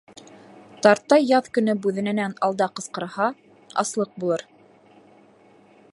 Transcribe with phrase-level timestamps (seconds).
[0.87, 3.29] Тартай яҙ көнө бүҙәнәнән алда ҡысҡырһа,
[3.85, 4.49] аслыҡ булыр.